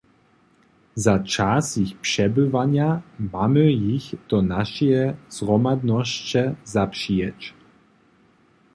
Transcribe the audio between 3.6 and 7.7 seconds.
jich do našeje zhromadnosće zapřijeć.